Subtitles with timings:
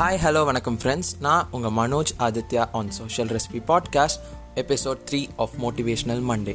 [0.00, 4.20] Hi hello வணக்கம் friends நான் உங்கள் Manoj Aditya on social recipe podcast
[4.54, 6.54] episode three of motivational Monday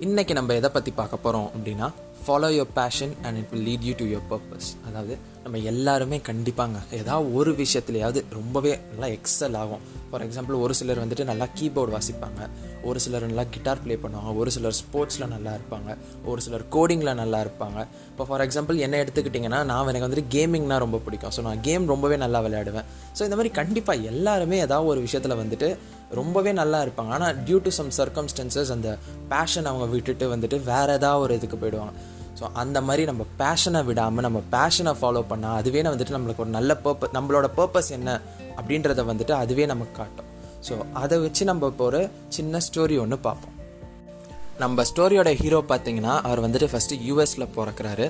[0.00, 1.88] இன்றைக்கி நம்ம எதை பற்றி பார்க்க போகிறோம் அப்படின்னா
[2.26, 5.14] follow your passion and it will lead you to your purpose அதாவது
[5.44, 6.78] நம்ம எல்லாருமே கண்டிப்பாங்க.
[6.98, 9.82] ஏதாவது ஒரு விஷயத்துலையாவது ரொம்பவே நல்லா எக்ஸல் ஆகும்.
[10.08, 12.40] ஃபார் எக்ஸாம்பிள் ஒரு சிலர் வந்துட்டு நல்லா கீபோர்டு வாசிப்பாங்க.
[12.88, 14.32] ஒரு சிலர் நல்லா கிட்டார் ப்ளே பண்ணுவாங்க.
[14.40, 15.92] ஒரு சிலர் ஸ்போர்ட்ஸில் நல்லா இருப்பாங்க.
[16.30, 17.78] ஒரு சிலர் கோடிங்கில் நல்லா இருப்பாங்க.
[18.10, 21.34] இப்போ ஃபார் எக்ஸாம்பிள் என்ன எடுத்துக்கிட்டிங்கன்னா நான் எனக்கு வந்துட்டு கேமிங்னா ரொம்ப பிடிக்கும்.
[21.36, 22.88] ஸோ நான் கேம் ரொம்பவே நல்லா விளையாடுவேன்.
[23.18, 25.70] ஸோ இந்த மாதிரி கண்டிப்பாக எல்லாருமே ஏதாவது ஒரு விஷயத்தில் வந்துட்டு
[26.20, 27.12] ரொம்பவே நல்லா இருப்பாங்க.
[27.18, 28.90] ஆனால் டியூ டு சம் சர்க்கம்ஸ்டன்சஸ் அந்த
[29.34, 31.94] பேஷன் அவங்க விட்டுட்டு வந்துட்டு வேறு ஏதாவது ஒரு இதுக்கு போயிடுவாங்க.
[32.38, 36.72] ஸோ அந்த மாதிரி நம்ம பேஷனை விடாமல் நம்ம பேஷனை ஃபாலோ பண்ணால் அதுவே வந்துட்டு நம்மளுக்கு ஒரு நல்ல
[36.84, 38.20] பர்பஸ் நம்மளோட பர்பஸ் என்ன
[38.58, 40.30] அப்படின்றத வந்துட்டு அதுவே நமக்கு காட்டும்.
[40.66, 42.00] ஸோ அதை வச்சு நம்ம இப்போ ஒரு
[42.36, 43.52] சின்ன ஸ்டோரி ஒன்று பார்ப்போம்.
[44.62, 48.06] நம்ம ஸ்டோரியோட ஹீரோ பார்த்தீங்கன்னா அவர் வந்துட்டு ஃபஸ்ட்டு யூஎஸில் பிறக்கிறாரு.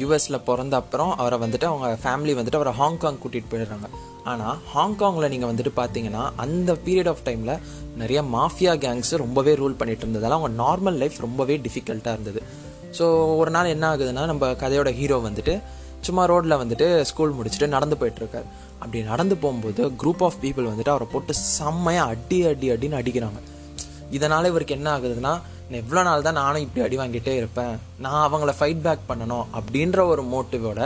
[0.00, 3.88] யூஎஸில் பிறந்த அப்புறம் அவரை வந்துட்டு அவங்க ஃபேமிலி வந்துட்டு அவரை ஹாங்காங் கூட்டிகிட்டு போயிடுறாங்க.
[4.30, 7.54] ஆனால் ஹாங்காங்கில் நீங்கள் வந்துட்டு பார்த்தீங்கன்னா அந்த பீரியட் ஆஃப் டைமில்
[8.00, 12.42] நிறைய மாஃபியா கேங்ஸு ரொம்பவே ரூல் பண்ணிகிட்டு இருந்ததால் அவங்க நார்மல் லைஃப் ரொம்பவே டிஃபிகல்ட்டாக இருந்தது.
[12.98, 13.06] ஸோ
[13.40, 15.54] ஒரு நாள் என்ன ஆகுதுன்னா நம்ம கதையோட ஹீரோ வந்துட்டு
[16.06, 18.48] சும்மா ரோட்டில் வந்துட்டு ஸ்கூல் முடிச்சுட்டு நடந்து போயிட்டுருக்காரு.
[18.82, 23.40] அப்படி நடந்து போகும்போது குரூப் ஆஃப் பீப்புள் வந்துட்டு அவரை போட்டு செம்மையாக அடி அடி அடின்னு அடிக்கிறாங்க.
[24.16, 25.32] இதனால் இவருக்கு என்ன ஆகுதுன்னா
[25.80, 27.72] எவ்வளோ நாள் தான் நானும் இப்படி அடி வாங்கிட்டே இருப்பேன்.
[28.04, 29.46] நான் அவங்கள ஃபைட் பேக் பண்ணணும்.
[29.58, 30.80] அப்படின்ற ஒரு மோட்டிவோட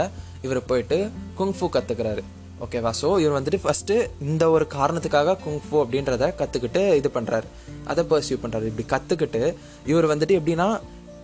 [0.45, 0.97] இவர் போயிட்டு
[1.39, 2.23] குங்ஃபு கற்றுக்கிறாரு
[2.65, 3.95] ஓகேவா ஸோ இவர் வந்துட்டு ஃபஸ்ட்டு
[4.29, 7.47] இந்த ஒரு காரணத்துக்காக குங்ஃபு அப்படின்றத கற்றுக்கிட்டு இது பண்ணுறாரு
[7.91, 9.41] அதை பர்சியூ பண்ணுறாரு இப்படி கற்றுக்கிட்டு
[9.91, 10.67] இவர் வந்துட்டு எப்படின்னா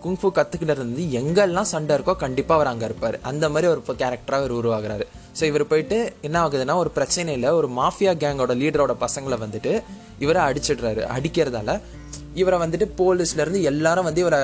[0.04, 3.18] குங்ஃபு கற்றுக்கிட்டு இருந்து எங்கெல்லாம் சண்டை இருக்கோ கண்டிப்பாக அவர் அங்கே இருப்பார்.
[3.30, 5.06] அந்த மாதிரி ஒரு இப்போ கேரக்டராக இவர் உருவாகிறாரு.
[5.38, 9.72] ஸோ இவர் போயிட்டு என்ன ஆகுதுன்னா ஒரு பிரச்சனையில் ஒரு மாஃபியா கேங்கோட லீடரோட பசங்களை வந்துட்டு
[10.26, 11.02] இவரை அடிச்சிடுறாரு.
[11.16, 11.80] அடிக்கிறதால
[12.42, 14.40] இவரை வந்துட்டு போலீஸ்லேருந்து எல்லாரும் வந்து இவரை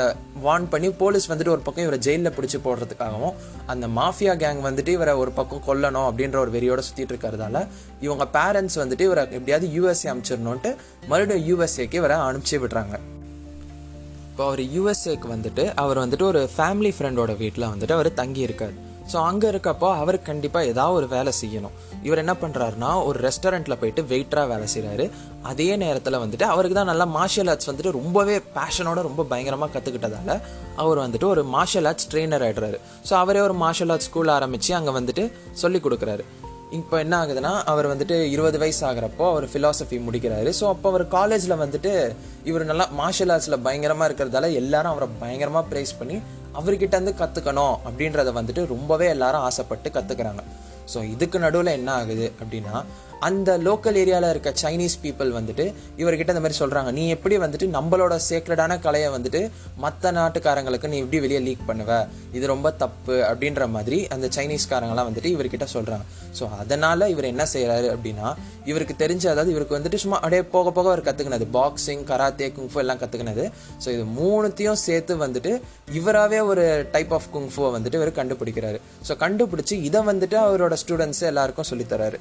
[0.46, 3.36] வார்ன் பண்ணி போலீஸ் வந்துட்டு ஒரு பக்கம் இவரை ஜெயிலில் பிடிச்சி போடுறதுக்காகவும்
[3.74, 7.66] அந்த மாஃபியா கேங் வந்துட்டு இவரை ஒரு பக்கம் கொல்லணும் அப்படின்ற ஒரு வெறியோட சுற்றிட்டு இருக்கிறதால
[8.02, 10.72] இவங்க பேரண்ட்ஸ் வந்துட்டு இவரை எப்படியாவது யூஎஸ்ஏ அனுப்பிச்சிடணுன்ட்டு
[11.08, 12.98] மறுபடியும் யூஎஸ்ஏக்கு இவரை அனுப்பிச்சி விடுறாங்க.
[14.34, 18.74] இப்போ அவர் யூஎஸ்ஏக்கு வந்துட்டு அவர் வந்துட்டு ஒரு ஃபேமிலி ஃப்ரெண்டோட வீட்டில் வந்துட்டு அவர் தங்கி இருக்கார்
[19.12, 21.74] ஸோ அங்கே இருக்கப்போ அவருக்கு கண்டிப்பாக ஏதாவது ஒரு வேலை செய்யணும்.
[22.04, 25.06] இவர் என்ன பண்ணுறாருனா ஒரு ரெஸ்டாரண்ட்டில் போயிட்டு வெயிட்டராக வேலை செய்கிறாரு
[25.44, 30.40] அதே நேரத்தில் வந்துட்டு அவருக்கு தான் நல்லா மார்ஷியல் ஆர்ட்ஸ் வந்துட்டு ரொம்பவே பேஷனோட ரொம்ப பயங்கரமாக கற்றுக்கிட்டதால
[30.76, 32.80] அவர் வந்துட்டு ஒரு மார்ஷியல் ஆர்ட்ஸ் ட்ரெயினர் ஆகிடுறாரு
[33.10, 36.26] ஸோ அவரே ஒரு மார்ஷியல் ஆர்ட்ஸ் ஸ்கூல் ஆரம்பித்து அங்கே வந்துட்டு சொல்லி கொடுக்குறாரு.
[36.78, 40.50] இப்போ என்ன ஆகுதுன்னா அவர் வந்துட்டு இருபது வயசு ஆகிறப்போ அவர் ஃபிலாசபி முடிக்கிறாரு.
[40.60, 41.92] ஸோ அப்போ அவர் காலேஜில் வந்துட்டு
[42.44, 46.18] இவர் நல்லா மார்ஷியல் ஆர்ட்ஸில் பயங்கரமாக இருக்கிறதால எல்லாரும் அவரை பயங்கரமாக ப்ரைஸ் பண்ணி
[46.54, 50.44] அவர்கிட்ட இருந்து கற்றுக்கணும் அப்படின்றத வந்துட்டு ரொம்பவே எல்லாரும் ஆசைப்பட்டு கற்றுக்குறாங்க
[50.94, 52.76] ஸோ இதுக்கு நடுவில் என்ன ஆகுது அப்படின்னா
[53.24, 55.66] அந்த லோக்கல் ஏரியாவில் இருக்க சைனீஸ் பீப்புள் வந்துட்டு
[55.98, 59.42] இவர்கிட்ட இந்த மாதிரி சொல்கிறாங்க நீ எப்படி வந்துட்டு நம்மளோட சேக்ரடான கலையை வந்துட்டு
[59.78, 61.92] மற்ற நாட்டுக்காரங்களுக்கு நீ எப்படி வெளியே லீக் பண்ணுவ?
[62.34, 66.06] இது ரொம்ப தப்பு அப்படின்ற மாதிரி அந்த சைனீஸ்காரங்களாம் வந்துட்டு இவர்கிட்ட சொல்கிறாங்க
[66.40, 68.28] ஸோ அதனால் இவர் என்ன செய்கிறாரு அப்படின்னா
[68.66, 73.00] இவருக்கு தெரிஞ்ச அதாவது இவருக்கு வந்துட்டு சும்மா அப்படியே போக போக அவர் கற்றுக்கினது பாக்ஸிங் கராத்தே குங்ஃபு எல்லாம்
[73.00, 73.46] கற்றுக்கினது
[73.86, 75.54] ஸோ இது மூணுத்தையும் சேர்த்து வந்துட்டு
[75.92, 78.78] இவராகவே ஒரு டைப் ஆஃப் குங்ஃபுவை வந்துட்டு இவர் கண்டுபிடிக்கிறாரு.
[79.08, 82.20] ஸோ கண்டுபிடிச்சி இதை வந்துட்டு அவரோட ஸ்டூடெண்ட்ஸ் எல்லாருக்கும் சொல்லித்தராரு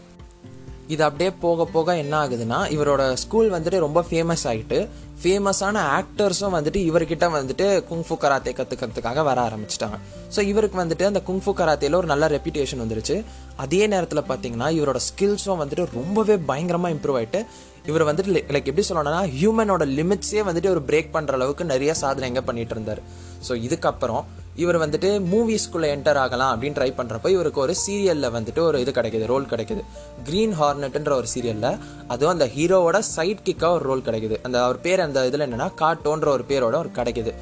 [0.95, 4.79] இது அப்படியே போக போக என்ன ஆகுதுன்னா இவரோட ஸ்கூல் வந்துட்டு ரொம்ப ஃபேமஸ் ஆகிட்டு
[5.23, 9.99] ஃபேமஸான ஆக்டர்ஸும் வந்துட்டு இவர்கிட்ட வந்துட்டு குங்ஃபு கராத்தே கற்றுக்கிறதுக்காக வர ஆரம்பிச்சிட்டாங்க.
[10.35, 13.17] ஸோ இவருக்கு வந்துட்டு அந்த குங்ஃபு கராத்தேல ஒரு நல்ல ரெப்யூட்டேஷன் வந்துருச்சு.
[13.65, 17.43] அதே நேரத்தில் பார்த்தீங்கன்னா இவரோட ஸ்கில்ஸும் வந்துட்டு ரொம்பவே பயங்கரமாக இம்ப்ரூவ் ஆகிட்டு
[17.91, 22.45] இவர் வந்துட்டு லைக் எப்படி சொல்லணும்னா ஹியூமனோட லிமிட்ஸே வந்துட்டு ஒரு பிரேக் பண்ணுற அளவுக்கு நிறைய சாதனை எங்கே
[22.49, 23.01] பண்ணிட்டு இருந்தார்.
[23.47, 24.23] ஸோ இதுக்கப்புறம்
[24.61, 29.27] இவர் வந்துட்டு மூவிஸ்க்குள்ளே என்டர் ஆகலாம் அப்படின்னு ட்ரை பண்ணுறப்போ இவருக்கு ஒரு சீரியலில் வந்துட்டு ஒரு இது கிடைக்குது
[29.31, 29.83] ரோல் கிடைக்குது.
[30.27, 31.79] க்ரீன் ஹார்னட்ன்ற ஒரு சீரியலில்
[32.13, 34.39] அதுவும் அந்த ஹீரோவோட சைட் கிக்காக ஒரு ரோல் கிடைக்குது.
[34.47, 37.33] அந்த அவர் பேர் அந்த இதில் என்னென்னா காட்டோன்ற ஒரு பேரோட ஒரு கிடைக்குது.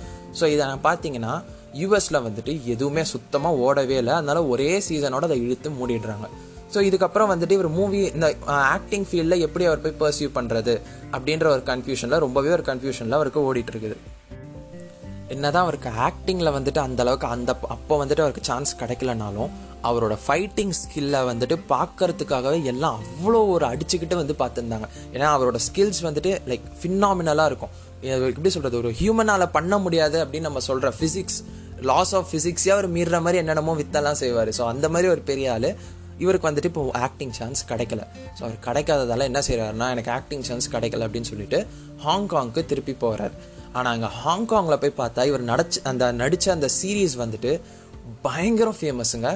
[0.41, 1.33] ஸோ இதை நான் பார்த்தீங்கன்னா
[1.81, 4.15] யூஎஸில் வந்துட்டு எதுவுமே சுத்தமாக ஓடவே இல்லை.
[4.21, 6.29] அதனால ஒரே சீசனோட அதை இழுத்து மூடிடுறாங்க.
[6.75, 8.27] ஸோ இதுக்கப்புறம் வந்துட்டு இவர் மூவி இந்த
[8.77, 10.77] ஆக்டிங் ஃபீல்டில் எப்படி அவர் போய் பர்சியூ பண்ணுறது
[11.17, 13.99] அப்படின்ற ஒரு கன்ஃபியூஷனில் ரொம்பவே ஒரு கன்ஃபியூஷனில் அவருக்கு ஓடிட்டு இருக்குது.
[15.35, 19.51] என்னதான் அவருக்கு ஆக்டிங்கில் வந்துட்டு அந்த அளவுக்கு அந்த அப்போ வந்துட்டு அவருக்கு சான்ஸ் கிடைக்கலனாலும்
[19.89, 24.87] அவரோட ஃபைட்டிங் ஸ்கில்லை வந்துட்டு பார்க்கறதுக்காகவே எல்லாம் அவ்வளோ ஒரு அடிச்சுக்கிட்டு வந்து பார்த்துருந்தாங்க.
[25.15, 27.73] ஏன்னா அவரோட ஸ்கில்ஸ் வந்துட்டு லைக் ஃபின்னாமினலாக இருக்கும்.
[28.31, 31.39] எப்படி சொல்கிறது ஒரு ஹியூமனால் பண்ண முடியாது அப்படின்னு நம்ம சொல்கிற ஃபிசிக்ஸ்
[31.91, 34.51] லாஸ் ஆஃப் ஃபிசிக்ஸே அவர் மீறுற மாதிரி என்னென்னமோ வித்தெல்லாம் செய்வார்.
[34.59, 35.71] ஸோ அந்த மாதிரி ஒரு பெரிய ஆள்.
[36.25, 38.03] இவருக்கு வந்துட்டு இப்போ ஆக்டிங் சான்ஸ் கிடைக்கல.
[38.37, 41.61] ஸோ அவர் கிடைக்காததால என்ன செய்கிறாருன்னா எனக்கு ஆக்டிங் சான்ஸ் கிடைக்கல அப்படின்னு சொல்லிட்டு
[42.07, 43.35] ஹாங்காங்க்கு திருப்பி போகிறார்
[43.75, 47.53] ஆனால் அங்கே ஹாங்காங்கில் போய் பார்த்தா இவர் நடிச்ச அந்த நடித்த அந்த சீரீஸ் வந்துட்டு
[48.23, 49.29] பயங்கரம் ஃபேமஸுங்க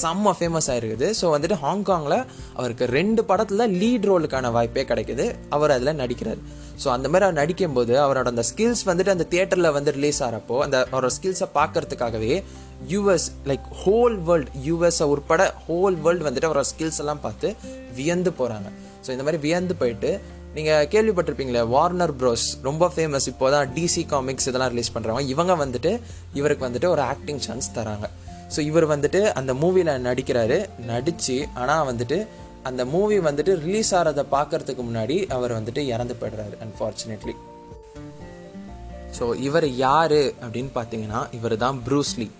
[0.00, 2.16] செம்ம ஃபேமஸ் ஆகிருக்குது ஸோ வந்துட்டு ஹாங்காங்கில்
[2.54, 5.24] அவருக்கு ரெண்டு படத்தில் லீட் ரோலுக்கான வாய்ப்பே கிடைக்குது.
[5.48, 6.40] அவர் அதில் நடிக்கிறார்.
[6.82, 10.76] ஸோ அந்த மாதிரி அவர் நடிக்கும்போது அவரோட அந்த ஸ்கில்ஸ் வந்துட்டு அந்த தியேட்டரில் வந்து ரிலீஸ் ஆகிறப்போ அந்த
[10.92, 12.34] அவரோட ஸ்கில்ஸை பார்க்கறதுக்காகவே
[12.88, 17.50] US like whole world US உட்பட ஹோல் வேர்ல்டு வந்துட்டு அவரோட ஸ்கில்ஸ் எல்லாம் பார்த்து
[17.94, 18.70] வியந்து போகிறாங்க
[19.06, 20.12] ஸோ இந்த மாதிரி வியந்து போயிட்டு
[20.54, 26.00] நீங்கள் கேள்விப்பட்டிருப்பீங்களே வார்னர் ப்ரோஸ் ரொம்ப ஃபேமஸ் இப்போ தான் டிசி காமிக்ஸ் இதெல்லாம் ரிலீஸ் பண்ணுறவங்க இவங்க வந்துட்டு
[26.32, 28.06] இவருக்கு வந்துட்டு ஒரு ஆக்டிங் சான்ஸ் தராங்க.
[28.54, 32.18] ஸோ இவர் வந்துட்டு அந்த மூவியில் நடிக்கிறாரு நடித்து ஆனால் வந்துட்டு
[32.62, 37.34] அந்த மூவி வந்துட்டு ரிலீஸ் ஆகிறத பார்க்கறதுக்கு முன்னாடி அவர் வந்துட்டு இறந்து போயிடுறாரு அன்ஃபார்ச்சுனேட்லி
[39.18, 42.30] ஸோ இவர் யார் அப்படின்னு பார்த்தீங்கன்னா இவர் தான் ப்ரூஸ்லி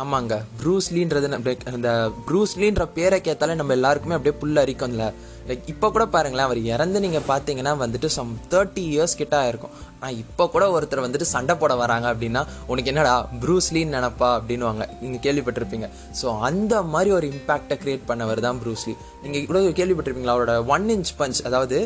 [0.00, 0.34] ஆமாங்க.
[0.60, 1.28] ப்ரூஸ்லின்றது
[1.76, 1.90] அந்த
[2.26, 5.06] ப்ரூஸ்லின்ற பேரை கேட்டாலே நம்ம எல்லாருக்குமே அப்படியே புல்ல அரிக்கும்ல.
[5.48, 9.74] லைக் இப்போ கூட பாருங்களேன் அவர் இறந்து நீங்கள் பார்த்தீங்கன்னா வந்துட்டு சம் தேர்ட்டி இயர்ஸ் கிட்ட ஆயிருக்கும்.
[10.00, 12.42] ஆனால் இப்போ கூட ஒருத்தர் வந்துட்டு சண்டை போட வராங்க அப்படின்னா
[12.72, 14.30] உனக்கு என்னடா ப்ரூஸ்லின்னு நினப்பா?
[14.38, 14.84] அப்படின்னுவாங்க.
[15.02, 15.88] நீங்கள் கேள்விப்பட்டிருப்பீங்க.
[16.20, 18.94] ஸோ அந்த மாதிரி ஒரு இம்பேக்டை கிரியேட் பண்ணவர் தான் ப்ரூஸ்லி
[19.24, 20.36] நீங்கள் கூட கேள்விப்பட்டிருப்பீங்களா?
[20.36, 21.80] அவரோட ஒன் இன்ச் பஞ்ச் அதாவது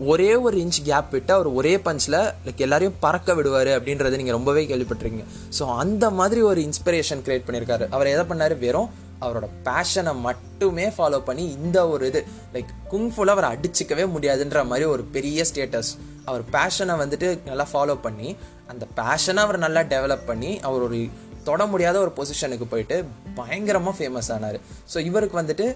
[0.00, 4.62] ஒரே ஒரு இன்ச் கேப் விட்டு அவர் ஒரே பஞ்சில் லைக் எல்லாரையும் பறக்க விடுவார் அப்படின்றத நீங்கள் ரொம்பவே
[4.70, 5.26] கேள்விப்பட்டிருக்கீங்க.
[5.58, 7.88] ஸோ அந்த மாதிரி ஒரு இன்ஸ்பிரேஷன் கிரியேட் பண்ணியிருக்காரு.
[7.90, 8.58] அவர் எதை பண்ணார்?
[8.58, 12.24] வெறும் அவரோட பேஷனை மட்டுமே ஃபாலோ பண்ணி இந்த ஒரு இது
[12.54, 15.92] லைக் குங்ஃபுல் அவர் அடிச்சிக்கவே முடியாதுன்ற மாதிரி ஒரு பெரிய ஸ்டேட்டஸ்
[16.24, 18.36] அவர் பேஷனை வந்துட்டு நல்லா ஃபாலோ பண்ணி
[18.66, 21.08] அந்த பேஷனை அவர் நல்லா டெவலப் பண்ணி அவர் ஒரு
[21.48, 22.96] தொட முடியாத ஒரு பொசிஷனுக்கு போயிட்டு
[23.38, 24.58] பயங்கரமாக ஃபேமஸ் ஆனார்.
[24.92, 25.66] ஸோ இவருக்கு வந்துட்டு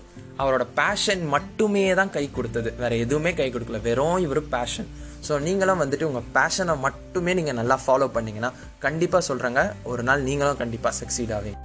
[0.42, 2.70] அவரோட பேஷன் மட்டுமே தான் கை கொடுத்தது.
[2.82, 3.80] வேறு எதுவுமே கை கொடுக்கல.
[3.88, 4.88] வெறும் இவர் பேஷன்
[5.28, 8.50] ஸோ நீங்களும் வந்துட்டு உங்கள் பேஷனை மட்டுமே நீங்கள் நல்லா ஃபாலோ பண்ணிங்கன்னா
[8.84, 9.62] கண்டிப்பாக சொல்கிறேங்க
[9.92, 11.58] ஒரு நாள் நீங்களும் கண்டிப்பாக சக்சீட் ஆவீங்க.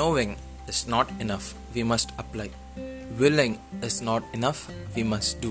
[0.00, 0.34] Knowing
[0.72, 2.48] is not enough we must apply
[3.22, 3.56] willing
[3.88, 4.62] is not enough
[4.96, 5.50] we must do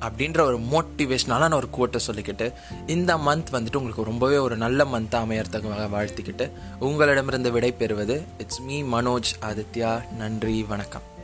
[0.00, 2.52] அப்படின்ற ஒரு மோட்டிவேஷ்னலான ஒரு கோட்டை சொல்லிக்கிட்டு
[2.86, 8.82] இந்த மந்த் வந்துட்டு உங்களுக்கு ரொம்பவே ஒரு நல்ல மந்த்தாக அமையறதுக்காக வாழ்த்திக்கிட்டு உங்களிடமிருந்து விடை பெறுவது இட்ஸ் மீ
[8.82, 10.12] மனோஜ் ஆதித்யா.
[10.16, 11.18] நன்றி வணக்கம்.